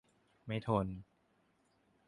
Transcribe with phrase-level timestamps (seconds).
[0.45, 0.87] ไม่ทน